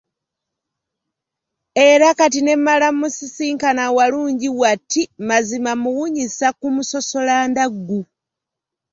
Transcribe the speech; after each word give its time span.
Era 1.89 2.07
kati 2.19 2.39
ne 2.43 2.53
mmala 2.59 2.87
mmusisinkana 2.91 3.81
awalungi 3.89 4.49
wati, 4.61 5.01
mazima 5.27 5.71
mmuwunyisa 5.75 6.47
ku 6.59 6.67
musosolandaggu. 6.75 8.01